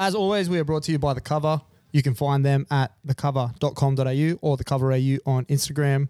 [0.00, 1.60] As always, we are brought to you by The Cover.
[1.92, 6.08] You can find them at thecover.com.au or The Cover AU on Instagram,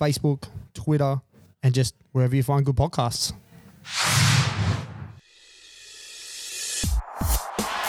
[0.00, 1.20] Facebook, Twitter,
[1.60, 3.32] and just wherever you find good podcasts.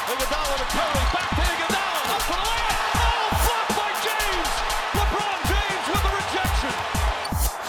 [0.10, 2.98] Iguodala to Curry, back to Iguodala, up for the layup.
[2.98, 4.50] Oh, blocked by James.
[4.98, 6.74] LeBron James with the rejection.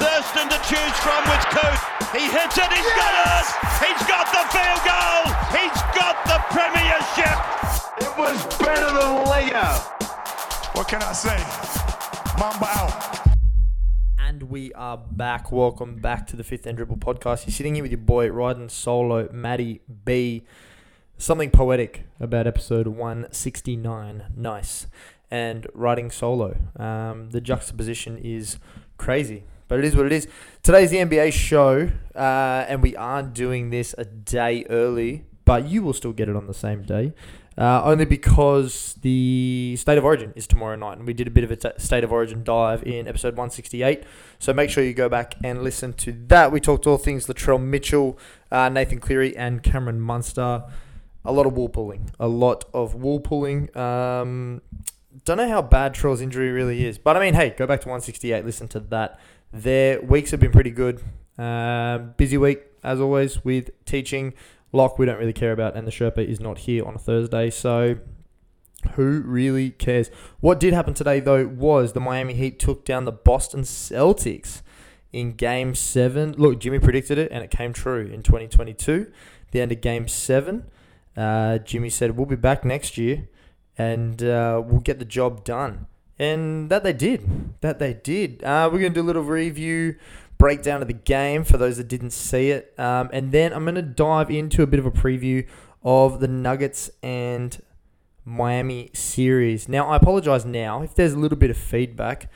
[0.00, 1.80] Thurston to choose from with Coot.
[2.16, 3.44] He hits it, he's got it!
[3.76, 5.36] He's got the field goal!
[5.52, 7.63] He's got the premiership!
[8.24, 10.74] It was better than layup.
[10.74, 11.36] What can I say?
[12.38, 13.36] Mamba out.
[14.18, 15.52] And we are back.
[15.52, 17.44] Welcome back to the Fifth and Dribble podcast.
[17.44, 20.42] You're sitting here with your boy, riding solo, Maddie B.
[21.18, 24.24] Something poetic about episode 169.
[24.34, 24.86] Nice.
[25.30, 26.56] And riding solo.
[26.76, 28.56] Um, the juxtaposition is
[28.96, 30.28] crazy, but it is what it is.
[30.62, 35.82] Today's the NBA show, uh, and we are doing this a day early, but you
[35.82, 37.12] will still get it on the same day.
[37.56, 41.44] Uh, only because the State of Origin is tomorrow night, and we did a bit
[41.44, 44.02] of a State of Origin dive in episode 168.
[44.40, 46.50] So make sure you go back and listen to that.
[46.50, 48.18] We talked all things Latrell Mitchell,
[48.50, 50.64] uh, Nathan Cleary, and Cameron Munster.
[51.24, 52.10] A lot of wool pulling.
[52.18, 53.74] A lot of wool pulling.
[53.76, 54.60] Um,
[55.24, 57.88] don't know how bad Trell's injury really is, but I mean, hey, go back to
[57.88, 58.44] 168.
[58.44, 59.20] Listen to that.
[59.52, 61.00] Their weeks have been pretty good.
[61.38, 64.34] Um, busy week as always with teaching.
[64.74, 67.48] Lock we don't really care about, and the Sherpa is not here on a Thursday,
[67.48, 67.96] so
[68.94, 70.10] who really cares?
[70.40, 74.62] What did happen today though was the Miami Heat took down the Boston Celtics
[75.12, 76.32] in Game Seven.
[76.32, 79.10] Look, Jimmy predicted it, and it came true in 2022.
[79.52, 80.64] The end of Game Seven,
[81.16, 83.28] uh, Jimmy said we'll be back next year,
[83.78, 85.86] and uh, we'll get the job done.
[86.18, 87.60] And that they did.
[87.60, 88.42] That they did.
[88.44, 89.96] Uh, we're going to do a little review,
[90.44, 92.78] breakdown of the game for those that didn't see it.
[92.78, 95.46] Um, and then I'm going to dive into a bit of a preview
[95.82, 97.62] of the Nuggets and
[98.26, 99.70] Miami series.
[99.70, 102.30] Now, I apologize now if there's a little bit of feedback.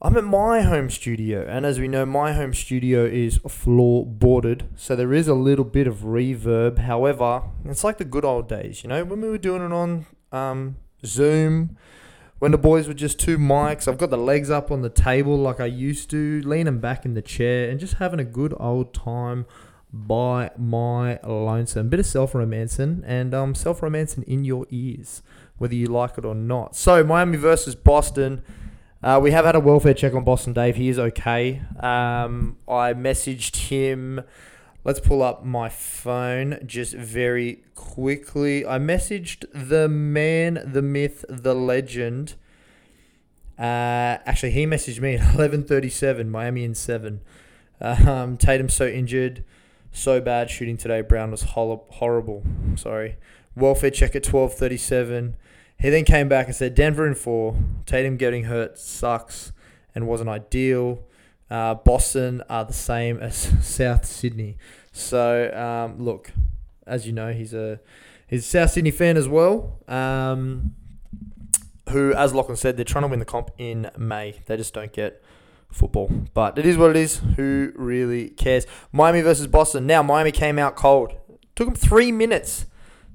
[0.00, 4.68] I'm at my home studio, and as we know, my home studio is floor boarded,
[4.76, 6.78] so there is a little bit of reverb.
[6.78, 10.06] However, it's like the good old days, you know, when we were doing it on
[10.30, 11.76] um, Zoom,
[12.40, 13.86] when the boys were just two mics.
[13.86, 17.14] I've got the legs up on the table like I used to, leaning back in
[17.14, 19.46] the chair, and just having a good old time
[19.92, 21.88] by my lonesome.
[21.88, 25.22] Bit of self romancing and um, self romancing in your ears,
[25.58, 26.74] whether you like it or not.
[26.74, 28.42] So, Miami versus Boston.
[29.02, 30.76] Uh, we have had a welfare check on Boston Dave.
[30.76, 31.62] He is okay.
[31.78, 34.22] Um, I messaged him.
[34.82, 38.64] Let's pull up my phone just very quickly.
[38.64, 42.34] I messaged the man, the myth, the legend.
[43.58, 46.30] Uh, actually, he messaged me at eleven thirty-seven.
[46.30, 47.20] Miami in seven.
[47.80, 49.44] Um, Tatum's so injured,
[49.92, 51.02] so bad shooting today.
[51.02, 52.42] Brown was hol- horrible.
[52.76, 53.16] Sorry.
[53.54, 55.36] Welfare check at twelve thirty-seven.
[55.78, 57.56] He then came back and said Denver in four.
[57.84, 59.52] Tatum getting hurt sucks
[59.94, 61.02] and wasn't ideal.
[61.50, 64.56] Uh, Boston are the same as South Sydney.
[64.92, 66.32] So um, look,
[66.86, 67.80] as you know, he's a
[68.26, 69.78] he's a South Sydney fan as well.
[69.88, 70.74] Um,
[71.90, 74.40] who, as Lachlan said, they're trying to win the comp in May.
[74.46, 75.22] They just don't get
[75.70, 76.10] football.
[76.34, 77.20] But it is what it is.
[77.36, 78.66] Who really cares?
[78.92, 79.86] Miami versus Boston.
[79.86, 81.14] Now Miami came out cold.
[81.56, 82.66] Took them three minutes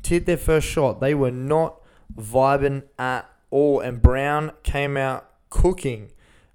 [0.04, 1.00] to hit their first shot.
[1.00, 1.82] They were not
[2.16, 3.80] vibing at all.
[3.80, 6.12] And Brown came out cooking.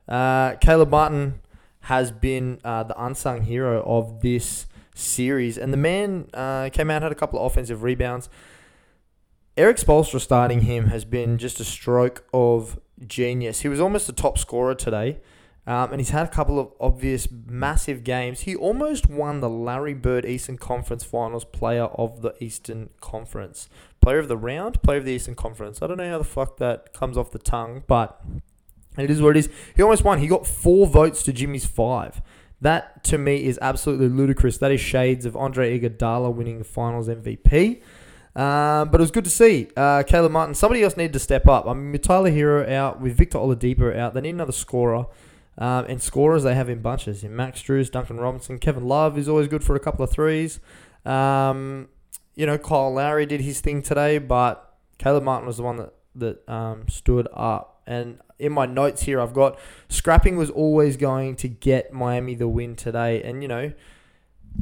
[0.09, 1.41] Uh, Caleb Martin
[1.83, 5.57] has been uh, the unsung hero of this series.
[5.59, 8.29] And the man uh, came out, had a couple of offensive rebounds.
[9.57, 13.61] Erik Spoelstra starting him has been just a stroke of genius.
[13.61, 15.21] He was almost the top scorer today.
[15.67, 18.41] Um, and he's had a couple of obvious massive games.
[18.41, 23.69] He almost won the Larry Bird Eastern Conference Finals Player of the Eastern Conference.
[24.01, 25.83] Player of the round, player of the Eastern Conference.
[25.83, 28.21] I don't know how the fuck that comes off the tongue, but
[28.99, 29.49] it is what it is.
[29.77, 30.19] He almost won.
[30.19, 32.21] He got four votes to Jimmy's five.
[32.61, 34.59] That to me is absolutely ludicrous.
[34.59, 37.83] That is shades of Andre Iguodala winning Finals MVP.
[38.37, 40.54] Um, but it was good to see uh, Caleb Martin.
[40.54, 41.66] Somebody else needed to step up.
[41.66, 45.07] I mean, Tyler Herro out, with Victor Oladipo out, they need another scorer.
[45.59, 47.25] Um, and scorers they have in bunches.
[47.25, 50.60] In Max Strus, Duncan Robinson, Kevin Love is always good for a couple of threes.
[51.04, 51.89] Um,
[52.34, 55.95] you know, Kyle Lowry did his thing today, but Caleb Martin was the one that
[56.15, 57.83] that um, stood up.
[57.87, 59.59] And in my notes here, I've got
[59.89, 63.72] scrapping was always going to get Miami the win today, and you know.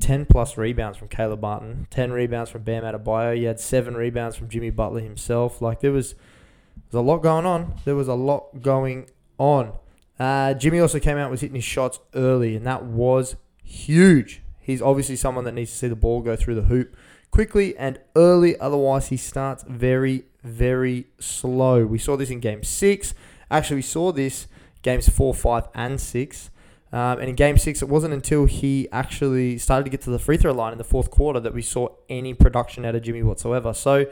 [0.01, 3.37] 10 plus rebounds from Caleb Martin, 10 rebounds from Bam Adebayo.
[3.41, 5.63] You had seven rebounds from Jimmy Butler himself.
[5.63, 7.73] Like there was, there was a lot going on.
[7.87, 9.09] There was a lot going
[9.39, 9.73] on.
[10.19, 14.43] Uh, Jimmy also came out was hitting his shots early, and that was huge.
[14.61, 16.97] He's obviously someone that needs to see the ball go through the hoop
[17.31, 18.59] quickly and early.
[18.59, 21.87] Otherwise, he starts very, very slow.
[21.87, 23.15] We saw this in game six.
[23.51, 24.47] Actually, we saw this
[24.83, 26.51] games four, five, and six.
[26.93, 30.19] Um, and in game six, it wasn't until he actually started to get to the
[30.19, 33.23] free throw line in the fourth quarter that we saw any production out of Jimmy
[33.23, 33.75] whatsoever.
[33.75, 34.07] So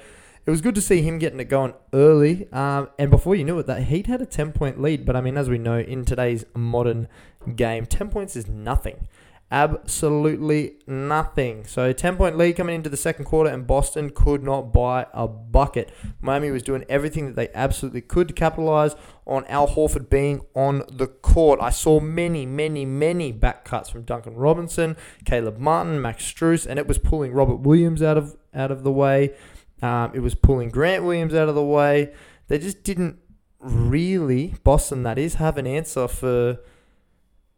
[0.47, 2.51] it was good to see him getting it going early.
[2.53, 5.07] Um, and before you knew it, that Heat had a 10 point lead.
[5.07, 7.09] But I mean, as we know, in today's modern
[7.55, 9.09] game, 10 points is nothing.
[9.49, 11.65] Absolutely nothing.
[11.67, 15.29] So 10 point lead coming into the second quarter, and Boston could not buy a
[15.29, 15.93] bucket.
[16.21, 20.83] Miami was doing everything that they absolutely could to capitalize on Al Horford being on
[20.91, 21.61] the court.
[21.63, 26.77] I saw many, many, many back cuts from Duncan Robinson, Caleb Martin, Max Strus, and
[26.79, 29.33] it was pulling Robert Williams out of out of the way.
[29.81, 32.13] Um, it was pulling Grant Williams out of the way.
[32.49, 33.19] They just didn't
[33.61, 36.59] really, Boston that is, have an answer for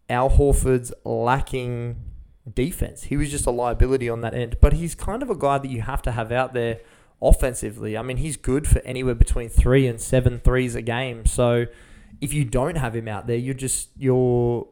[0.08, 1.96] Al Horford's lacking
[2.55, 3.05] defense.
[3.05, 4.56] He was just a liability on that end.
[4.60, 6.81] But he's kind of a guy that you have to have out there
[7.20, 7.96] offensively.
[7.96, 11.26] I mean, he's good for anywhere between three and seven threes a game.
[11.26, 11.66] So
[12.20, 14.66] if you don't have him out there, you're just you're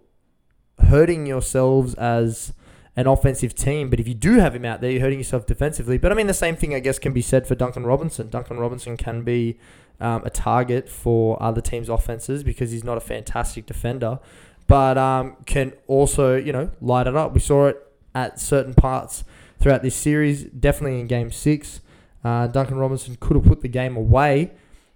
[0.79, 2.53] hurting yourselves as
[2.97, 3.91] an offensive team.
[3.91, 5.99] But if you do have him out there, you're hurting yourself defensively.
[5.99, 8.31] But I mean, the same thing I guess can be said for Duncan Robinson.
[8.31, 9.59] Duncan Robinson can be
[10.00, 14.19] um, a target for other teams' offenses because he's not a fantastic defender
[14.67, 17.33] but um, can also, you know, light it up.
[17.33, 17.83] We saw it
[18.15, 19.25] at certain parts
[19.61, 21.81] throughout this series, definitely in game six.
[22.25, 24.53] Uh, Duncan Robinson could have put the game away,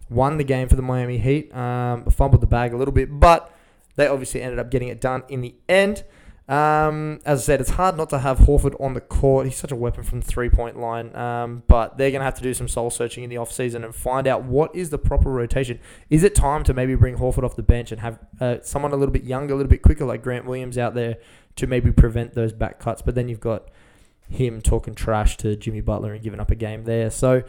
[0.09, 3.55] won the game for the Miami Heat, um, fumbled the bag a little bit, but
[3.97, 6.05] they obviously ended up getting it done in the end.
[6.51, 9.47] Um, as I said, it's hard not to have Horford on the court.
[9.47, 11.15] He's such a weapon from the three point line.
[11.15, 13.95] Um, but they're going to have to do some soul searching in the offseason and
[13.95, 15.79] find out what is the proper rotation.
[16.11, 18.97] Is it time to maybe bring Horford off the bench and have uh, someone a
[18.97, 21.19] little bit younger, a little bit quicker, like Grant Williams out there
[21.55, 23.01] to maybe prevent those back cuts?
[23.01, 23.69] But then you've got
[24.29, 27.11] him talking trash to Jimmy Butler and giving up a game there.
[27.11, 27.45] So.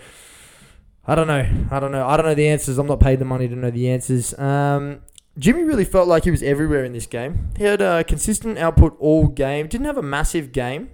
[1.03, 1.47] I don't know.
[1.71, 2.07] I don't know.
[2.07, 2.77] I don't know the answers.
[2.77, 4.37] I'm not paid the money to know the answers.
[4.37, 5.01] Um,
[5.37, 7.49] Jimmy really felt like he was everywhere in this game.
[7.57, 9.67] He had a consistent output all game.
[9.67, 10.89] Didn't have a massive game.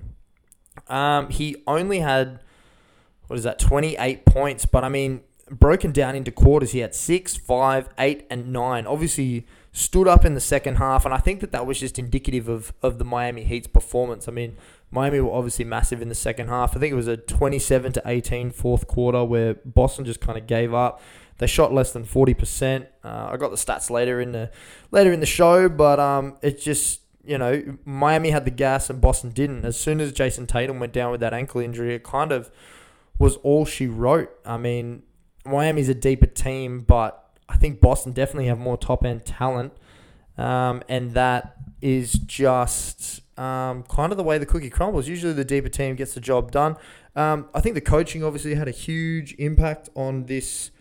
[0.87, 2.39] Um, he only had
[3.27, 4.65] what is that, 28 points.
[4.65, 8.87] But I mean, broken down into quarters, he had six, five, eight, and nine.
[8.87, 12.47] Obviously, stood up in the second half, and I think that that was just indicative
[12.47, 14.27] of of the Miami Heat's performance.
[14.27, 14.57] I mean,
[14.89, 16.75] Miami were obviously massive in the second half.
[16.75, 20.47] I think it was a 27 to 18 fourth quarter where Boston just kind of
[20.47, 21.01] gave up.
[21.39, 22.87] They shot less than forty percent.
[23.03, 24.51] Uh, I got the stats later in the
[24.91, 28.99] later in the show, but um, it just you know Miami had the gas and
[28.99, 29.65] Boston didn't.
[29.65, 32.51] As soon as Jayson Tatum went down with that ankle injury, it kind of
[33.19, 34.31] was all she wrote.
[34.45, 35.03] I mean,
[35.45, 39.73] Miami's a deeper team, but I think Boston definitely have more top end talent,
[40.37, 45.07] um, and that is just um, kind of the way the cookie crumbles.
[45.07, 46.77] Usually, the deeper team gets the job done.
[47.15, 50.71] Um, I think the coaching obviously had a huge impact on this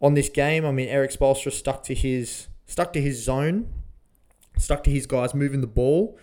[0.00, 0.64] on this game.
[0.64, 3.72] I mean, Erik Spoelstra stuck to his stuck to his zone,
[4.58, 6.18] stuck to his guys moving the ball.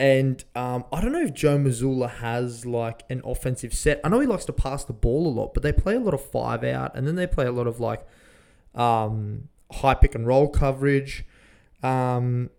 [0.00, 4.00] And um, I don't know if Joe Mazzulla has like an offensive set.
[4.02, 6.14] I know he likes to pass the ball a lot, but they play a lot
[6.14, 8.04] of five out, and then they play a lot of like
[8.74, 11.24] um, high pick and roll coverage.
[11.82, 12.50] Um,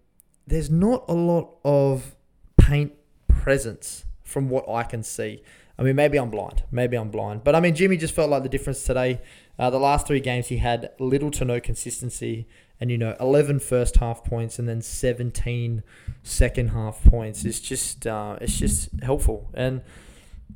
[0.47, 2.15] there's not a lot of
[2.57, 2.93] paint
[3.27, 5.41] presence from what I can see.
[5.77, 6.63] I mean, maybe I'm blind.
[6.71, 7.43] Maybe I'm blind.
[7.43, 9.21] But I mean, Jimmy just felt like the difference today.
[9.57, 12.47] Uh, the last three games, he had little to no consistency.
[12.79, 15.81] And, you know, 11 first half points and then 17
[16.23, 17.45] second half points.
[17.45, 19.49] It's just, uh, it's just helpful.
[19.53, 19.81] And,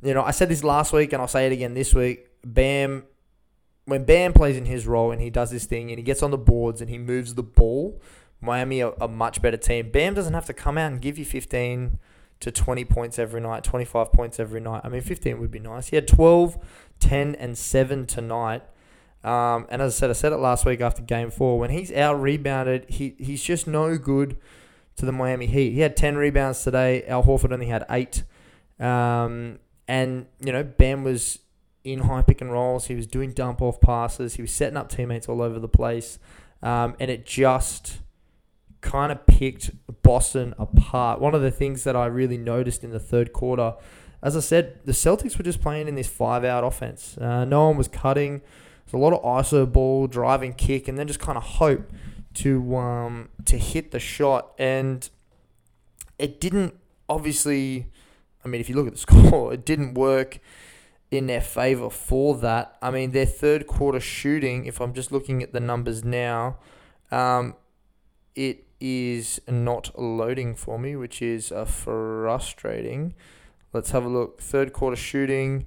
[0.02, 2.26] you know, I said this last week and I'll say it again this week.
[2.44, 3.04] Bam,
[3.86, 6.30] when Bam plays in his role and he does this thing and he gets on
[6.30, 8.00] the boards and he moves the ball,
[8.40, 9.90] Miami are a much better team.
[9.90, 11.98] Bam doesn't have to come out and give you 15
[12.40, 14.80] to 20 points every night, 25 points every night.
[14.84, 15.88] I mean, 15 would be nice.
[15.88, 16.58] He had 12,
[16.98, 18.62] 10, and 7 tonight.
[19.22, 21.58] Um, and as I said, I said it last week after game four.
[21.58, 24.36] When he's out rebounded, he, he's just no good
[24.96, 25.72] to the Miami Heat.
[25.72, 27.04] He had 10 rebounds today.
[27.04, 28.22] Al Horford only had eight.
[28.78, 31.40] Um, and, you know, Bam was
[31.84, 32.86] in high pick and rolls.
[32.86, 34.34] He was doing dump off passes.
[34.34, 36.18] He was setting up teammates all over the place.
[36.62, 38.00] Um, and it just
[38.80, 39.70] kind of picked
[40.02, 41.20] Boston apart.
[41.20, 43.74] One of the things that I really noticed in the third quarter,
[44.22, 47.16] as I said, the Celtics were just playing in this five out offense.
[47.18, 48.42] Uh, no one was cutting.
[48.90, 51.92] There's a lot of ISO ball, driving kick, and then just kind of hope
[52.34, 54.52] to um, to hit the shot.
[54.58, 55.08] And
[56.18, 56.74] it didn't
[57.08, 57.86] obviously.
[58.44, 58.98] I mean, if you look at the
[59.30, 60.40] score, it didn't work
[61.10, 62.76] in their favor for that.
[62.82, 66.58] I mean, their third quarter shooting, if I'm just looking at the numbers now,
[67.12, 67.54] um,
[68.34, 73.14] it is not loading for me, which is uh, frustrating.
[73.72, 74.40] Let's have a look.
[74.40, 75.66] Third quarter shooting.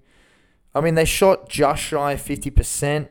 [0.76, 3.10] I mean, they shot just shy of 50%.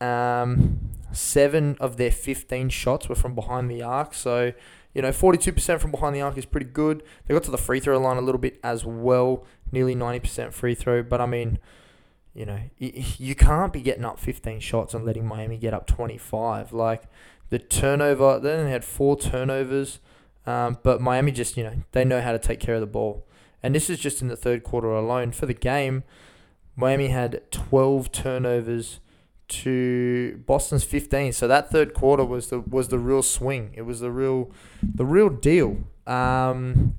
[0.00, 4.14] Um, seven of their 15 shots were from behind the arc.
[4.14, 4.52] So,
[4.92, 7.02] you know, 42% from behind the arc is pretty good.
[7.26, 10.74] They got to the free throw line a little bit as well, nearly 90% free
[10.74, 11.02] throw.
[11.02, 11.58] But I mean,
[12.34, 16.72] you know, you can't be getting up 15 shots and letting Miami get up 25.
[16.72, 17.04] Like,
[17.50, 20.00] the turnover, they only had four turnovers.
[20.46, 23.26] Um, but Miami just, you know, they know how to take care of the ball.
[23.62, 25.32] And this is just in the third quarter alone.
[25.32, 26.02] For the game,
[26.76, 29.00] Miami had 12 turnovers
[29.46, 31.32] to Boston's 15.
[31.32, 33.72] So that third quarter was the was the real swing.
[33.74, 34.50] It was the real
[34.82, 35.78] the real deal.
[36.06, 36.98] Um,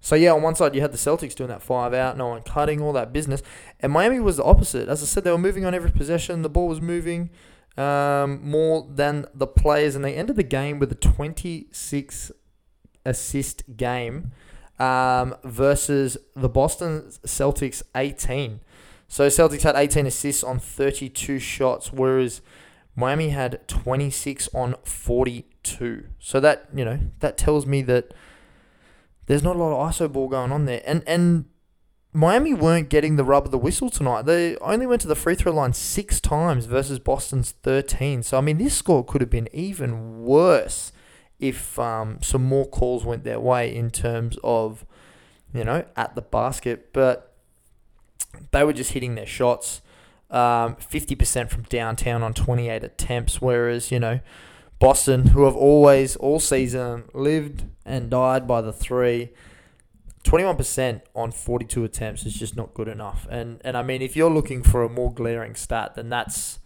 [0.00, 2.42] so yeah, on one side you had the Celtics doing that five out, no one
[2.42, 3.42] cutting, all that business,
[3.80, 4.88] and Miami was the opposite.
[4.88, 6.42] As I said, they were moving on every possession.
[6.42, 7.30] The ball was moving
[7.76, 12.32] um, more than the players, and they ended the game with a 26
[13.06, 14.32] assist game
[14.78, 18.60] um, versus the Boston Celtics 18.
[19.08, 22.40] So Celtics had 18 assists on 32 shots, whereas
[22.96, 26.06] Miami had 26 on 42.
[26.18, 28.12] So that you know that tells me that
[29.26, 31.46] there's not a lot of ISO ball going on there, and and
[32.12, 34.22] Miami weren't getting the rub of the whistle tonight.
[34.22, 38.22] They only went to the free throw line six times versus Boston's 13.
[38.22, 40.92] So I mean, this score could have been even worse
[41.40, 44.86] if um, some more calls went their way in terms of
[45.52, 47.33] you know at the basket, but
[48.50, 49.80] they were just hitting their shots.
[50.30, 54.20] Um, 50% from downtown on 28 attempts, whereas, you know,
[54.78, 59.30] Boston, who have always, all season, lived and died by the three,
[60.24, 63.26] 21% on 42 attempts is just not good enough.
[63.30, 66.58] And, and I mean, if you're looking for a more glaring stat, then that's,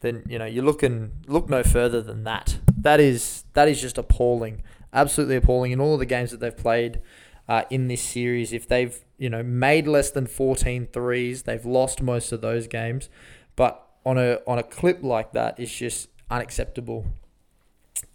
[0.00, 2.58] then, you know, you're looking, look no further than that.
[2.76, 4.62] That is, that is just appalling.
[4.92, 5.72] Absolutely appalling.
[5.72, 7.00] In all of the games that they've played,
[7.48, 8.52] uh, in this series.
[8.52, 13.08] If they've you know made less than 14 threes, they've lost most of those games.
[13.56, 17.06] But on a on a clip like that, it's just unacceptable.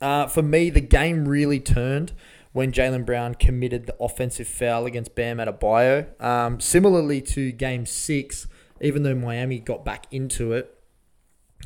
[0.01, 2.13] Uh, for me, the game really turned
[2.51, 6.19] when Jaylen Brown committed the offensive foul against Bam Adebayo.
[6.21, 8.47] Um, similarly to Game Six,
[8.81, 10.73] even though Miami got back into it,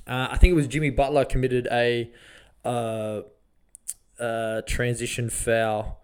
[0.08, 2.12] uh, I think it was Jimmy Butler committed a
[2.66, 3.22] uh,
[4.20, 6.01] uh, transition foul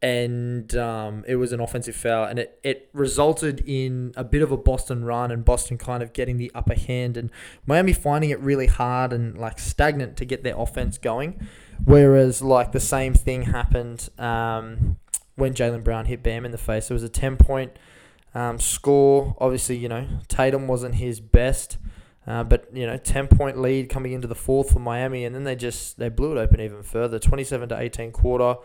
[0.00, 4.52] and um, it was an offensive foul, and it, it resulted in a bit of
[4.52, 7.30] a Boston run, and Boston kind of getting the upper hand, and
[7.66, 11.48] Miami finding it really hard and like stagnant to get their offense going.
[11.84, 14.98] Whereas like the same thing happened um,
[15.34, 16.90] when Jaylen Brown hit Bam in the face.
[16.90, 17.72] It was a ten point
[18.34, 19.34] um, score.
[19.40, 21.78] Obviously, you know Tatum wasn't his best.
[22.24, 25.44] Uh, but you know, ten point lead coming into the fourth for Miami, and then
[25.44, 28.56] they just they blew it open even further, twenty seven to eighteen quarter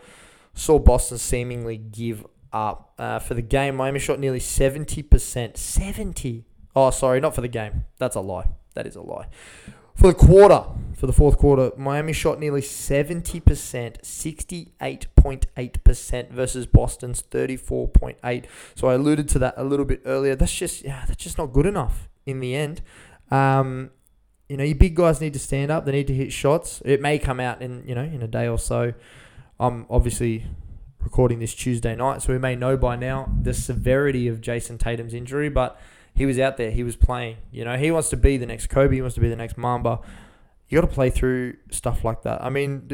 [0.54, 2.94] saw Boston seemingly give up.
[2.98, 5.56] Uh, for the game, Miami shot nearly 70%.
[5.56, 6.44] 70.
[6.76, 7.84] Oh, sorry, not for the game.
[7.98, 8.48] That's a lie.
[8.74, 9.28] That is a lie.
[9.94, 10.64] For the quarter,
[10.96, 18.46] for the fourth quarter, Miami shot nearly 70%, 68.8% versus Boston's 34.8.
[18.74, 20.34] So I alluded to that a little bit earlier.
[20.34, 22.82] That's just yeah, that's just not good enough in the end.
[23.30, 23.90] Um,
[24.48, 25.86] you know, your big guys need to stand up.
[25.86, 26.82] They need to hit shots.
[26.84, 28.94] It may come out in you know in a day or so.
[29.58, 30.46] I'm obviously
[31.00, 35.14] recording this Tuesday night, so we may know by now the severity of Jayson Tatum's
[35.14, 35.78] injury, but
[36.14, 37.36] he was out there, he was playing.
[37.52, 39.56] You know, he wants to be the next Kobe, he wants to be the next
[39.56, 40.00] Mamba.
[40.68, 42.42] You got to play through stuff like that.
[42.42, 42.88] I mean,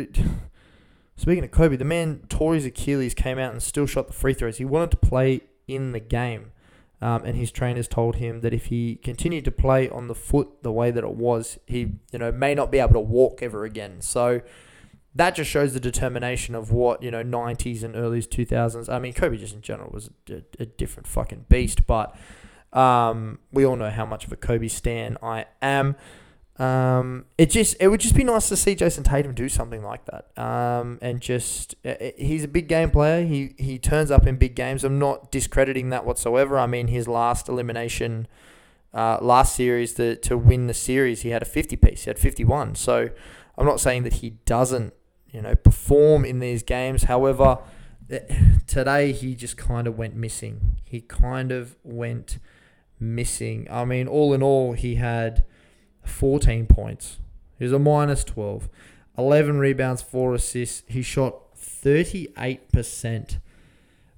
[1.16, 4.34] speaking of Kobe, the man tore his Achilles, came out and still shot the free
[4.34, 4.58] throws.
[4.58, 6.52] He wanted to play in the game.
[7.02, 10.62] Um, and his trainers told him that if he continued to play on the foot
[10.62, 13.64] the way that it was, he you know may not be able to walk ever
[13.64, 14.02] again.
[14.02, 14.42] So
[15.14, 18.88] that just shows the determination of what you know 90s and early 2000s.
[18.88, 22.16] I mean, Kobe just in general was a, a different fucking beast, but
[22.72, 25.96] um, we all know how much of a Kobe stan I am.
[26.58, 30.04] Um, it just it would just be nice to see Jayson Tatum do something like
[30.04, 30.38] that.
[30.40, 33.24] Um, and just uh, he's a big game player.
[33.24, 34.84] He he turns up in big games.
[34.84, 36.58] I'm not discrediting that whatsoever.
[36.58, 38.28] I mean, his last elimination,
[38.92, 42.04] uh, last series to to win the series, he had a 50 piece.
[42.04, 42.74] He had 51.
[42.74, 43.08] So
[43.56, 44.92] I'm not saying that he doesn't
[45.32, 47.04] you know perform in these games.
[47.04, 47.58] However,
[48.10, 48.20] eh,
[48.66, 50.76] today he just kind of went missing.
[50.84, 52.38] He kind of went
[52.98, 53.66] missing.
[53.70, 55.44] I mean, all in all, he had
[56.04, 57.18] 14 points.
[57.58, 58.68] He was a minus 12.
[59.18, 60.82] 11 rebounds, 4 assists.
[60.86, 63.38] He shot 38%.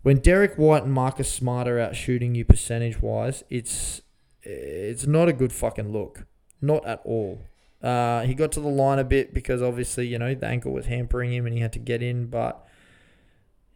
[0.03, 4.03] When Derrick White and Marcus Smart are out shooting you percentage wise, it's
[4.43, 6.27] it's not a good fucking look.
[6.61, 7.43] Not at all.
[7.83, 10.87] Uh, he got to the line a bit because obviously, you know, the ankle was
[10.87, 12.27] hampering him and he had to get in.
[12.27, 12.65] But,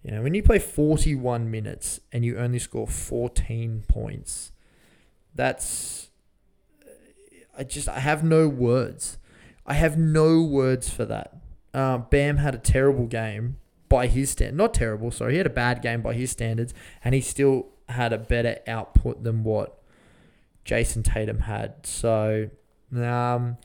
[0.03, 4.53] you know, when you play 41 minutes and you only score 14 points,
[5.35, 6.11] That's
[7.59, 9.19] I just I have no words.
[9.67, 11.37] I have no words for that.
[11.75, 13.57] Uh, Bam had a terrible game
[13.89, 15.11] by his stand, not terrible.
[15.11, 18.59] Sorry, he had a bad game by his standards, and he still had a better
[18.67, 19.81] output than what
[20.65, 21.87] Jayson Tatum had.
[21.87, 22.51] So,
[22.95, 23.59] um,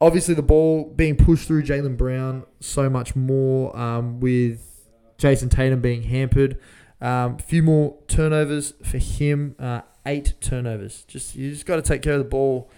[0.00, 4.86] obviously the ball being pushed through Jaylen Brown so much more um, with
[5.18, 6.58] Jayson Tatum being hampered.
[7.00, 9.54] A um, few more turnovers for him.
[9.58, 11.04] Uh, eight turnovers.
[11.04, 12.70] Just you just got to take care of the ball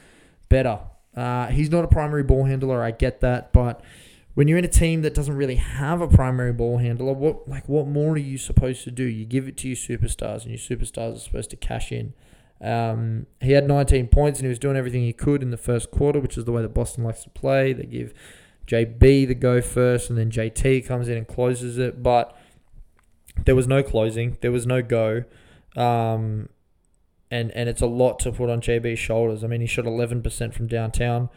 [0.48, 0.80] better.
[1.16, 2.82] Uh, he's not a primary ball handler.
[2.82, 3.82] I get that, but
[4.34, 7.68] when you're in a team that doesn't really have a primary ball handler, what like
[7.68, 9.04] what more are you supposed to do?
[9.04, 12.12] You give it to your superstars, and your superstars are supposed to cash in.
[12.60, 15.90] Um, he had 19 points and he was doing everything he could in the first
[15.90, 17.72] quarter, which is the way that Boston likes to play.
[17.72, 18.12] They give
[18.66, 22.02] JB the go first, and then JT comes in and closes it.
[22.02, 22.36] But
[23.44, 25.24] there was no closing, there was no go,
[25.76, 26.48] um,
[27.30, 29.42] and and it's a lot to put on JB's shoulders.
[29.42, 31.30] I mean, he shot 11% from downtown.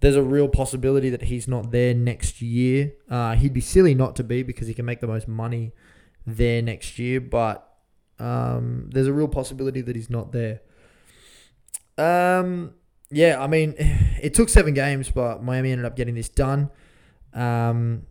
[0.00, 2.92] There's a real possibility that he's not there next year.
[3.08, 5.72] Uh, he'd be silly not to be because he can make the most money
[6.26, 7.71] there next year, but
[8.22, 10.60] um, there's a real possibility that he's not there.
[11.98, 12.74] Um,
[13.10, 16.70] yeah, I mean, it took seven games, but Miami ended up getting this done.
[17.34, 18.06] Um,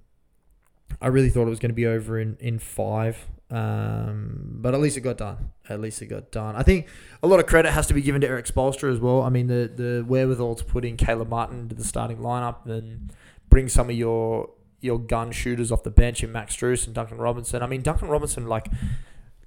[1.01, 4.81] I really thought it was going to be over in, in five, um, but at
[4.81, 5.51] least it got done.
[5.69, 6.55] At least it got done.
[6.55, 6.87] I think
[7.23, 9.21] a lot of credit has to be given to Erik Spoelstra as well.
[9.21, 13.13] I mean, the, the wherewithal to put in Caleb Martin into the starting lineup and
[13.49, 14.49] bring some of your
[14.81, 17.61] your gun shooters off the bench in Max Strus and Duncan Robinson.
[17.61, 18.67] I mean, Duncan Robinson, like,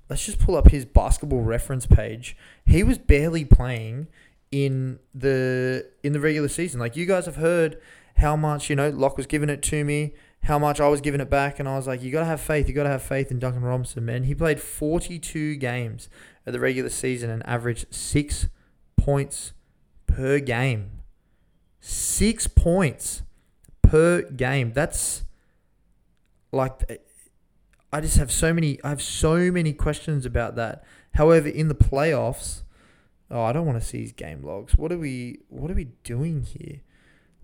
[0.08, 2.36] let's just pull up his basketball reference page.
[2.66, 4.08] He was barely playing
[4.50, 6.80] in the in the regular season.
[6.80, 7.80] Like you guys have heard
[8.18, 11.20] how much you know Locke was giving it to me, how much I was giving
[11.20, 12.68] it back, and I was like, you gotta have faith.
[12.68, 14.24] You gotta have faith in Duncan Robinson, man.
[14.24, 16.08] He played 42 games
[16.46, 18.48] at the regular season and averaged six
[18.96, 19.52] points
[20.06, 20.90] per game.
[21.80, 23.22] Six points
[23.82, 24.72] per game.
[24.72, 25.24] That's
[26.52, 27.00] like
[27.94, 30.82] I just have so many I have so many questions about that.
[31.14, 32.62] However, in the playoffs,
[33.30, 34.76] oh, I don't want to see his game logs.
[34.76, 36.80] What are we what are we doing here?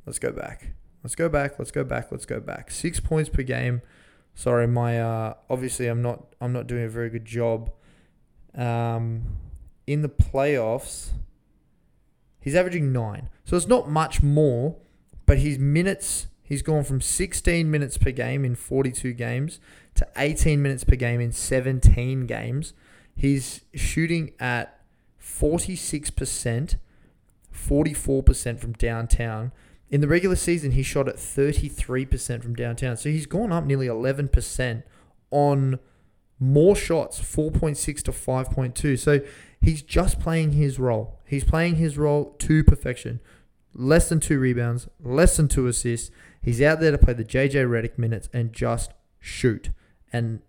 [0.05, 0.73] Let's go back.
[1.05, 1.61] Let's go back.
[1.61, 2.11] Let's go back.
[2.11, 2.73] Let's go back.
[2.73, 3.81] 6 points per game.
[4.35, 7.71] Sorry, my uh obviously I'm not I'm not doing a very good job
[8.57, 9.23] um
[9.87, 11.11] in the playoffs.
[12.41, 13.29] He's averaging 9.
[13.45, 14.79] So it's not much more,
[15.27, 19.61] but his minutes He's gone from 16 minutes per game in 42 games
[19.95, 22.73] to 18 minutes per game in 17 games.
[23.15, 24.81] He's shooting at
[25.23, 26.75] 46%,
[27.55, 29.53] 44% from downtown.
[29.91, 32.97] In the regular season, he shot at 33% from downtown.
[32.97, 34.83] So he's gone up nearly 11%
[35.31, 35.79] on
[36.41, 38.99] more shots, 4.6 to 5.2.
[38.99, 39.21] So
[39.61, 41.21] he's just playing his role.
[41.25, 43.21] He's playing his role to perfection.
[43.73, 46.11] Less than two rebounds, less than two assists.
[46.43, 49.71] He's out there to play the JJ Redick minutes and just shoot.
[50.13, 50.41] And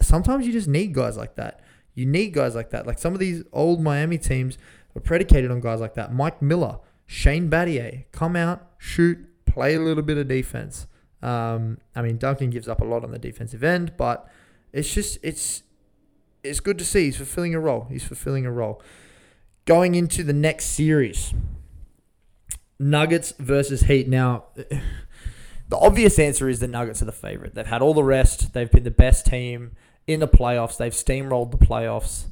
[0.00, 1.60] sometimes you just need guys like that.
[1.94, 2.86] You need guys like that.
[2.86, 4.58] Like some of these old Miami teams
[4.94, 6.12] are predicated on guys like that.
[6.12, 10.86] Mike Miller, Shane Battier, come out, shoot, play a little bit of defense.
[11.22, 14.30] Um, I mean, Duncan gives up a lot on the defensive end, but
[14.72, 15.64] it's just it's
[16.44, 17.86] it's good to see he's fulfilling a role.
[17.90, 18.80] He's fulfilling a role.
[19.64, 21.34] Going into the next series,
[22.78, 24.08] Nuggets versus Heat.
[24.08, 27.54] Now, the obvious answer is the Nuggets are the favorite.
[27.54, 28.52] They've had all the rest.
[28.52, 29.72] They've been the best team
[30.06, 30.76] in the playoffs.
[30.76, 32.26] They've steamrolled the playoffs.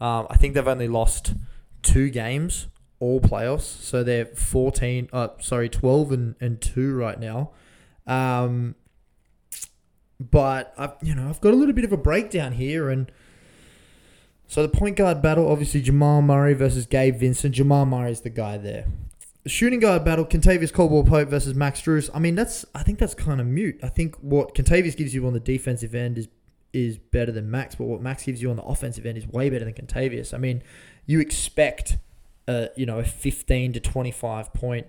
[0.00, 1.34] Um, I think they've only lost
[1.82, 2.68] two games
[3.00, 5.08] all playoffs, so they're fourteen.
[5.12, 7.50] Uh, sorry, twelve and, and two right now.
[8.06, 8.74] Um,
[10.18, 13.10] but I've you know I've got a little bit of a breakdown here, and
[14.48, 17.54] so the point guard battle obviously Jamal Murray versus Gabe Vincent.
[17.54, 18.86] Jamal Murray is the guy there
[19.48, 22.10] shooting guard battle, Kentavious Caldwell Pope versus Max Strus.
[22.14, 23.80] I mean, that's I think that's kind of mute.
[23.82, 26.28] I think what Kentavious gives you on the defensive end is
[26.72, 29.48] is better than Max, but what Max gives you on the offensive end is way
[29.48, 30.34] better than Kentavious.
[30.34, 30.62] I mean,
[31.06, 31.98] you expect
[32.46, 34.86] a you know a 15 to 25 point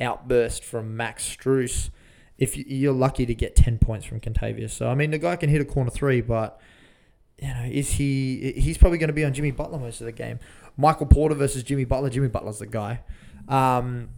[0.00, 1.90] outburst from Max Strus
[2.38, 4.70] if you're lucky to get 10 points from Kentavious.
[4.70, 6.60] So I mean, the guy can hit a corner three, but
[7.38, 8.52] you know, is he?
[8.52, 10.38] He's probably going to be on Jimmy Butler most of the game.
[10.76, 12.08] Michael Porter versus Jimmy Butler.
[12.08, 13.00] Jimmy Butler's the guy.
[13.52, 14.08] Um,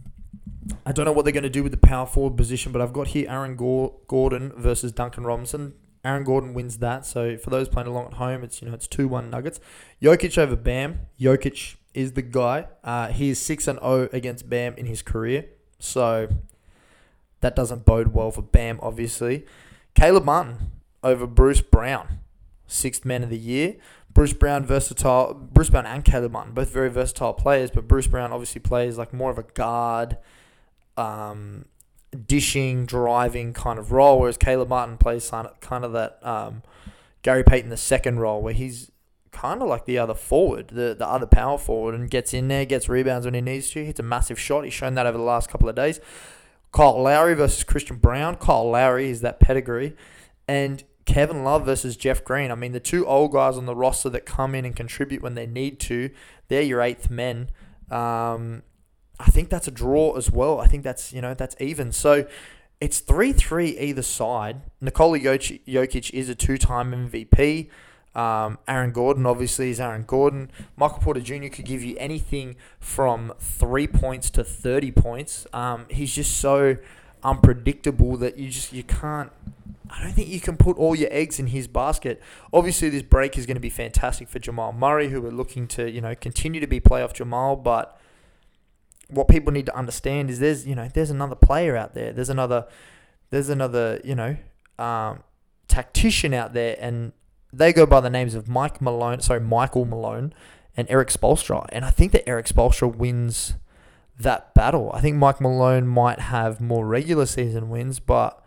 [0.85, 2.93] I don't know what they're going to do with the power forward position, but I've
[2.93, 5.73] got here Aaron Gordon versus Duncan Robinson.
[6.03, 7.05] Aaron Gordon wins that.
[7.05, 9.59] So for those playing along at home, it's you know it's two one Nuggets.
[10.01, 11.01] Jokic over Bam.
[11.19, 12.67] Jokic is the guy.
[12.83, 15.45] Uh, he is six and zero against Bam in his career.
[15.79, 16.29] So
[17.41, 19.45] that doesn't bode well for Bam, obviously.
[19.95, 20.71] Caleb Martin
[21.03, 22.19] over Bruce Brown,
[22.67, 23.75] sixth man of the year.
[24.15, 25.33] Bruce Brown versatile.
[25.33, 29.13] Bruce Brown and Caleb Martin both very versatile players, but Bruce Brown obviously plays like
[29.13, 30.17] more of a guard,
[30.97, 31.65] um,
[32.25, 36.63] dishing, driving kind of role, whereas Caleb Martin plays kind of, that um,
[37.21, 38.89] Gary Payton the second role where he's
[39.33, 42.63] kind of like the other forward, the the other power forward, and gets in there,
[42.63, 44.63] gets rebounds when he needs to, hits a massive shot.
[44.63, 45.99] He's shown that over the last couple of days.
[46.71, 48.35] Kyle Lowry versus Christian Braun.
[48.35, 49.93] Kyle Lowry is that pedigree,
[50.47, 52.51] and Kevin Love versus Jeff Green.
[52.51, 55.35] I mean, the two old guys on the roster that come in and contribute when
[55.35, 56.09] they need to,
[56.47, 57.49] they're your eighth men.
[57.91, 58.63] Um,
[59.19, 60.59] I think that's a draw as well.
[60.59, 61.91] I think that's you know that's even.
[61.91, 62.25] So
[62.81, 64.61] it's three three either side.
[64.81, 67.69] Nikola Jokic is a two time MVP.
[68.15, 70.49] Um, Aaron Gordon obviously is Aaron Gordon.
[70.77, 71.47] Michael Porter Jr.
[71.47, 75.45] could give you anything from three points to thirty points.
[75.53, 76.77] Um, he's just so
[77.23, 79.31] unpredictable that you just you can't.
[79.95, 82.21] I don't think you can put all your eggs in his basket.
[82.51, 85.89] Obviously, this break is going to be fantastic for Jamal Murray, who are looking to
[85.89, 87.99] you know continue to be playoff Jamal, but
[89.09, 92.11] what people need to understand is there's you know there's another player out there.
[92.11, 92.67] There's another
[93.29, 94.35] there's another you know
[94.77, 95.23] um,
[95.67, 97.13] tactician out there, and
[97.53, 100.33] they go by the names of Mike Malone, sorry Michael Malone,
[100.75, 101.67] and Erik Spoelstra.
[101.71, 103.53] And I think that Erik Spoelstra wins
[104.19, 104.91] that battle.
[104.93, 108.41] I think Mike Malone might have more regular season wins, but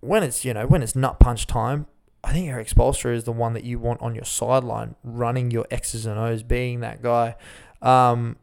[0.00, 1.86] when it's you know when it's nut punch time,
[2.22, 5.66] I think Erik Spoelstra is the one that you want on your sideline, running your
[5.70, 7.36] X's and O's, being that guy.
[7.82, 8.36] Um,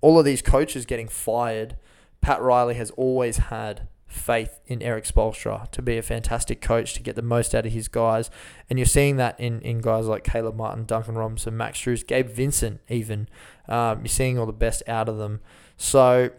[0.00, 1.76] all of these coaches getting fired,
[2.20, 7.02] Pat Riley has always had faith in Erik Spoelstra to be a fantastic coach to
[7.02, 8.30] get the most out of his guys.
[8.70, 12.28] And you're seeing that in, in guys like Caleb Martin, Duncan Robinson, Max Strus, Gabe
[12.28, 13.28] Vincent, even.
[13.68, 15.40] Um, you're seeing all the best out of them.
[15.76, 16.30] So,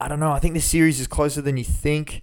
[0.00, 0.32] I don't know.
[0.32, 2.22] I think this series is closer than you think.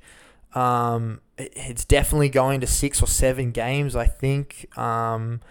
[0.58, 4.76] Um, it's definitely going to six or seven games, I think.
[4.76, 5.42] Um,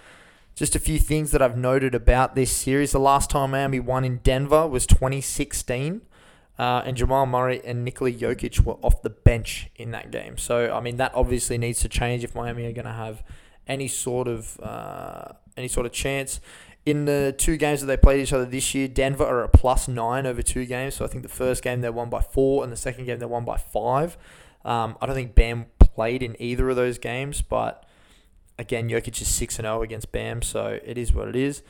[0.57, 2.91] just a few things that I've noted about this series.
[2.91, 6.03] The last time Miami won in Denver was 2016.
[6.59, 10.39] Uh, and Jamal Murray and Nikola Jokic were off the bench in that game.
[10.39, 13.23] So I mean that obviously needs to change if Miami are going to have
[13.69, 16.41] any sort of uh, any sort of chance.
[16.87, 19.87] In the two games that they played each other this year, Denver are a plus
[19.87, 20.95] nine over two games.
[20.95, 23.27] So I think the first game they won by four, and the second game they
[23.27, 24.17] won by five.
[24.67, 27.85] Um, I don't think Bam played in either of those games, but
[28.59, 31.63] again, Jokic is six and zero against Bam, so it is what it is.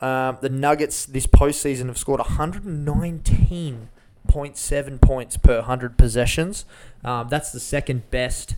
[0.00, 6.64] Um, the Nuggets this postseason have scored 119.7 points per 100 possessions.
[7.04, 8.54] Um, that's the second best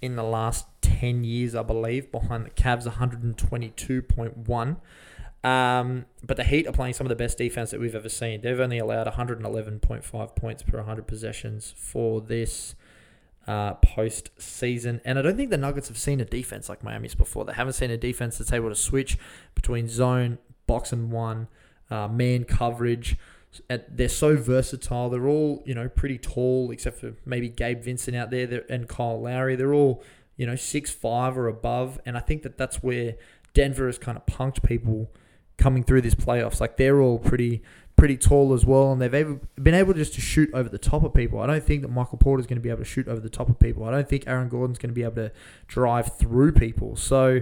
[0.00, 4.76] in the last 10 years, I believe, behind the Cavs 122.1.
[5.44, 8.40] Um, but the Heat are playing some of the best defense that we've ever seen.
[8.40, 12.74] They've only allowed 111.5 points per 100 possessions for this
[13.46, 15.00] uh, postseason.
[15.04, 17.44] And I don't think the Nuggets have seen a defense like Miami's before.
[17.44, 19.18] They haven't seen a defense that's able to switch
[19.54, 21.48] between zone, box and one,
[21.90, 23.16] uh, man coverage
[23.68, 25.10] they're so versatile.
[25.10, 29.20] They're all you know pretty tall, except for maybe Gabe Vincent out there and Kyle
[29.20, 29.56] Lowry.
[29.56, 30.02] They're all
[30.36, 33.16] you know six five or above, and I think that that's where
[33.54, 35.10] Denver has kind of punked people
[35.56, 36.60] coming through this playoffs.
[36.60, 37.62] Like they're all pretty
[37.96, 41.14] pretty tall as well, and they've been able just to shoot over the top of
[41.14, 41.40] people.
[41.40, 43.30] I don't think that Michael Porter is going to be able to shoot over the
[43.30, 43.84] top of people.
[43.84, 45.32] I don't think Aaron Gordon's going to be able to
[45.66, 46.96] drive through people.
[46.96, 47.40] So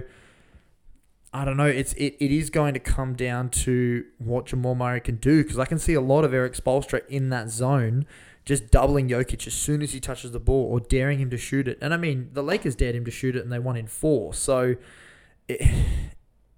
[1.33, 1.65] I don't know.
[1.65, 5.59] It's it, it is going to come down to what Jamal Murray can do because
[5.59, 8.05] I can see a lot of Erik Spoelstra in that zone,
[8.45, 11.67] just doubling Jokic as soon as he touches the ball or daring him to shoot
[11.67, 11.77] it.
[11.81, 14.33] And I mean, the Lakers dared him to shoot it and they won in four.
[14.33, 14.75] So
[15.49, 15.61] it,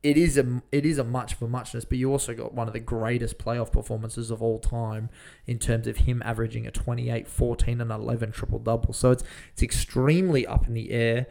[0.07, 1.83] it is a it is a much for muchness.
[1.83, 5.09] But you also got one of the greatest playoff performances of all time
[5.45, 8.93] in terms of him averaging a 28, 14, and 11 triple double.
[8.93, 11.27] So it's it's extremely up in the air.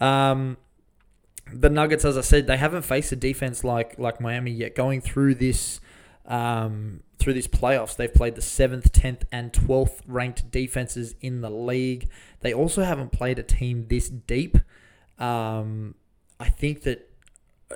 [0.00, 0.56] Um,
[1.52, 4.74] the Nuggets, as I said, they haven't faced a defense like like Miami yet.
[4.74, 5.80] Going through this
[6.24, 11.50] um, through these playoffs, they've played the seventh, tenth, and twelfth ranked defenses in the
[11.50, 12.08] league.
[12.40, 14.56] They also haven't played a team this deep.
[15.18, 15.96] Um,
[16.40, 17.10] I think that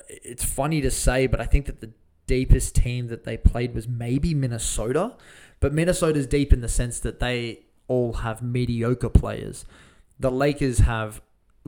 [0.08, 1.90] it's funny to say, but I think that the
[2.26, 5.16] deepest team that they played was maybe Minnesota.
[5.61, 9.64] But Minnesota's deep in the sense that they all have mediocre players.
[10.20, 11.20] The Lakers have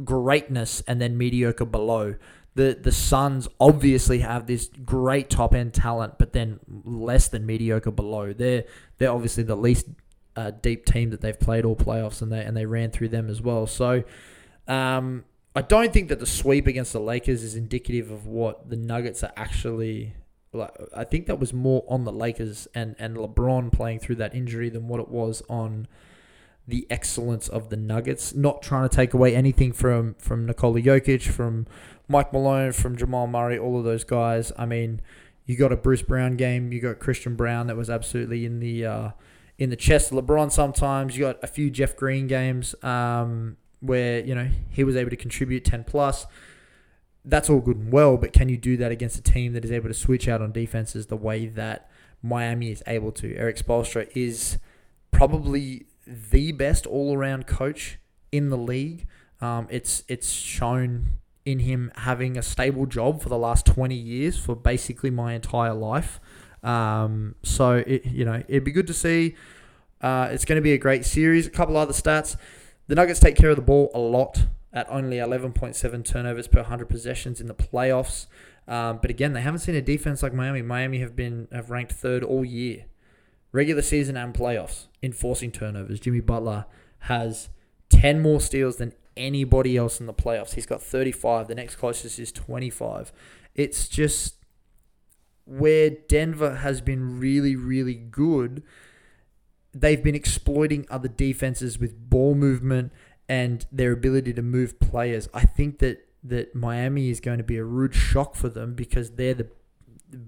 [0.04, 2.14] greatness and then mediocre below.
[2.54, 7.90] The the Suns obviously have this great top end talent, but then less than mediocre
[7.90, 8.32] below.
[8.32, 8.64] They're
[8.98, 9.86] they're obviously the least
[10.36, 13.28] uh, deep team that they've played all playoffs, and they and they ran through them
[13.28, 13.66] as well.
[13.66, 14.04] So.
[14.68, 18.76] Um, I don't think that the sweep against the Lakers is indicative of what the
[18.76, 20.14] Nuggets are actually
[20.52, 20.70] like.
[20.96, 24.68] I think that was more on the Lakers and, and LeBron playing through that injury
[24.68, 25.88] than what it was on
[26.68, 28.32] the excellence of the Nuggets.
[28.32, 31.66] Not trying to take away anything from from Nikola Jokic, from
[32.06, 34.52] Mike Malone, from Jamal Murray, all of those guys.
[34.56, 35.00] I mean,
[35.46, 38.86] you got a Bruce Brown game, you got Christian Braun that was absolutely in the
[38.86, 39.10] uh,
[39.58, 40.52] in the chest LeBron.
[40.52, 45.10] Sometimes you got a few Jeff Green games um, where you know he was able
[45.10, 46.26] to contribute ten plus.
[47.24, 49.70] That's all good and well, but can you do that against a team that is
[49.70, 51.90] able to switch out on defenses the way that
[52.22, 53.36] Miami is able to?
[53.36, 54.58] Erik Spoelstra is
[55.10, 57.98] probably the best all around coach
[58.32, 59.06] in the league.
[59.40, 64.38] Um, it's it's shown in him having a stable job for the last 20 years
[64.38, 66.20] for basically my entire life.
[66.62, 69.36] Um, so it, you know it'd be good to see.
[70.00, 71.46] Uh, it's going to be a great series.
[71.46, 72.36] A couple other stats:
[72.90, 76.88] the Nuggets take care of the ball a lot at only 11.7 turnovers per 100
[76.88, 78.26] possessions in the playoffs.
[78.66, 80.60] Um, but again, they haven't seen a defense like Miami.
[80.60, 82.86] Miami have been have ranked third all year,
[83.52, 86.00] regular season and playoffs, in forcing turnovers.
[86.00, 86.66] Jimmy Butler
[87.02, 87.48] has
[87.90, 90.54] 10 more steals than anybody else in the playoffs.
[90.54, 91.46] He's got 35.
[91.46, 93.12] The next closest is 25.
[93.54, 94.34] It's just
[95.44, 98.64] where Denver has been really, really good.
[99.72, 102.92] They've been exploiting other defenses with ball movement
[103.28, 105.28] and their ability to move players.
[105.32, 109.12] I think that that Miami is going to be a rude shock for them because
[109.12, 109.48] they're the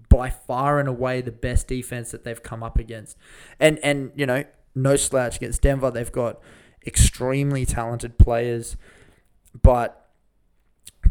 [0.09, 3.17] by far and away the best defense that they've come up against.
[3.59, 5.91] And and you know, no slouch against Denver.
[5.91, 6.41] They've got
[6.87, 8.77] extremely talented players,
[9.61, 10.11] but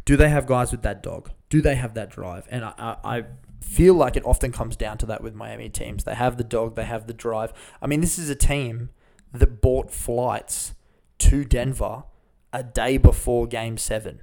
[0.05, 1.31] do they have guys with that dog?
[1.49, 2.47] Do they have that drive?
[2.49, 3.23] And I, I, I
[3.61, 6.03] feel like it often comes down to that with Miami teams.
[6.03, 7.53] They have the dog, they have the drive.
[7.81, 8.89] I mean, this is a team
[9.33, 10.73] that bought flights
[11.19, 12.03] to Denver
[12.51, 14.21] a day before game seven.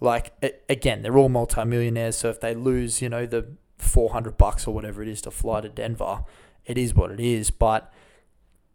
[0.00, 0.32] Like,
[0.68, 5.02] again, they're all multimillionaires, so if they lose, you know, the 400 bucks or whatever
[5.02, 6.24] it is to fly to Denver,
[6.64, 7.50] it is what it is.
[7.50, 7.92] But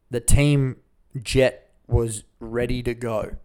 [0.10, 0.78] the team
[1.21, 3.38] jet was ready to go.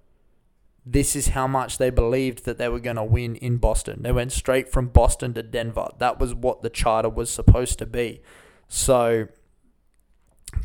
[0.88, 4.02] This is how much they believed that they were going to win in Boston.
[4.02, 5.88] They went straight from Boston to Denver.
[5.98, 8.22] That was what the charter was supposed to be.
[8.68, 9.26] So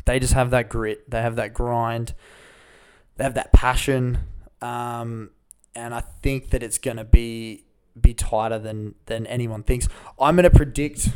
[0.04, 1.10] they just have that grit.
[1.10, 2.14] They have that grind.
[3.16, 4.18] They have that passion.
[4.60, 5.30] Um,
[5.74, 7.64] and I think that it's going to be
[8.00, 9.88] be tighter than than anyone thinks.
[10.20, 11.08] I'm going to predict.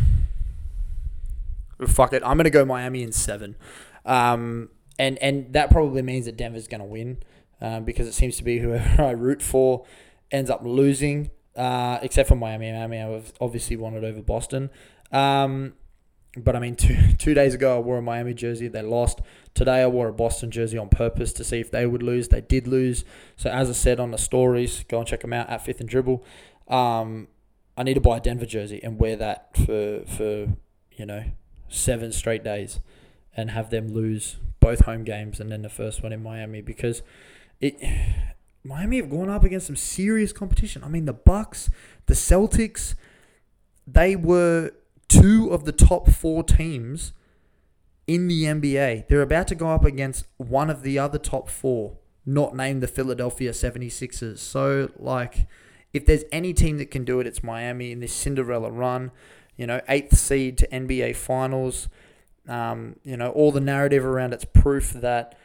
[1.87, 2.23] Fuck it.
[2.25, 3.57] I'm going to go Miami in seven.
[4.05, 7.19] Um, and and that probably means that Denver's going to win
[7.61, 9.85] um, because it seems to be whoever I root for
[10.31, 12.73] ends up losing, uh, except for Miami.
[12.73, 14.71] Miami, I've obviously wanted over Boston.
[15.13, 15.75] Um,
[16.37, 18.69] but I mean, two, two days ago, I wore a Miami jersey.
[18.69, 19.21] They lost.
[19.55, 22.29] Today, I wore a Boston jersey on purpose to see if they would lose.
[22.29, 23.05] They did lose.
[23.37, 25.89] So, as I said on the stories, go and check them out at Fifth and
[25.89, 26.25] Dribble.
[26.69, 27.29] Um,
[27.77, 30.49] I need to buy a Denver jersey and wear that for, for
[30.93, 31.25] you know,
[31.69, 32.81] seven straight days
[33.37, 37.03] and have them lose both home games and then the first one in Miami because
[37.61, 37.77] it
[38.65, 40.83] Miami have gone up against some serious competition.
[40.83, 41.71] I mean the Bucks,
[42.07, 42.95] the Celtics,
[43.87, 44.73] they were
[45.09, 47.13] two of the top 4 teams
[48.09, 49.07] in the NBA.
[49.07, 52.89] They're about to go up against one of the other top 4, not named the
[52.89, 54.39] Philadelphia 76ers.
[54.39, 55.47] So like
[55.93, 59.13] if there's any team that can do it, it's Miami in this Cinderella run.
[59.57, 61.89] You know, eighth seed to NBA Finals.
[62.47, 65.37] Um, you know, all the narrative around it's proof that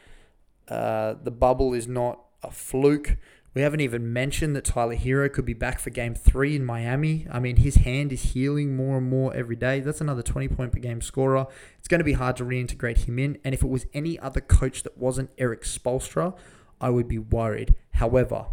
[0.68, 3.16] uh, the bubble is not a fluke.
[3.54, 7.26] We haven't even mentioned that Tyler Herro could be back for game three in Miami.
[7.30, 9.80] I mean, his hand is healing more and more every day.
[9.80, 11.46] That's another 20 point per game scorer.
[11.78, 13.38] It's going to be hard to reintegrate him in.
[13.44, 16.34] And if it was any other coach that wasn't Erik Spoelstra,
[16.80, 17.74] I would be worried.
[17.92, 18.46] However,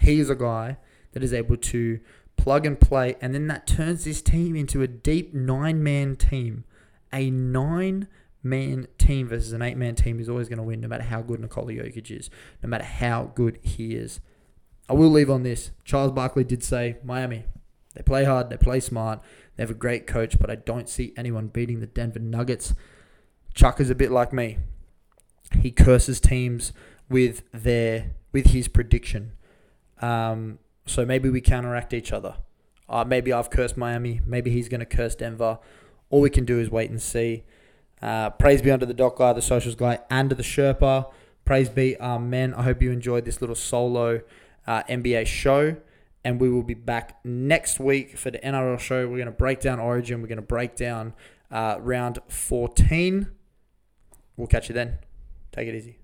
[0.00, 0.78] he is a guy
[1.12, 2.00] that is able to
[2.36, 6.64] plug and play, and then that turns this team into a deep nine man team
[7.12, 8.08] a nine
[8.42, 11.22] man team versus an eight man team is always going to win, no matter how
[11.22, 12.30] good Nikola Jokic is,
[12.62, 14.20] no matter how good he is.
[14.88, 15.70] I will leave on this.
[15.84, 17.44] Charles Barkley did say Miami,
[17.94, 19.20] they play hard, they play smart,
[19.56, 22.74] they have a great coach, but I don't see anyone beating the Denver Nuggets.
[23.54, 24.58] Chuck is a bit like me.
[25.60, 26.72] He curses teams
[27.08, 29.32] with their with his prediction.
[30.00, 32.36] Um, so maybe we counteract each other.
[32.88, 34.20] Uh, maybe I've cursed Miami.
[34.24, 35.58] Maybe he's going to curse Denver
[36.10, 37.44] all we can do is wait and see.
[38.00, 41.10] Uh, praise be unto the doc guy, the socials guy, and to the Sherpa.
[41.44, 42.54] Praise be, amen.
[42.54, 44.20] I hope you enjoyed this little solo
[44.66, 45.76] uh, NBA show.
[46.24, 49.08] And we will be back next week for the NRL show.
[49.08, 50.20] We're going to break down Origin.
[50.20, 51.14] We're going to break down
[51.50, 53.28] uh, round 14.
[54.36, 54.98] We'll catch you then.
[55.52, 55.98] Take it easy.